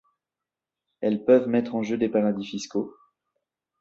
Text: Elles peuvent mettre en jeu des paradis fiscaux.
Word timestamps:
Elles 1.01 1.25
peuvent 1.25 1.47
mettre 1.47 1.75
en 1.75 1.83
jeu 1.83 1.95
des 1.95 2.09
paradis 2.09 2.43
fiscaux. 2.47 2.95